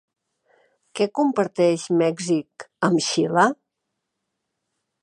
[0.99, 3.47] Què comparteix Mèxic amb Xile?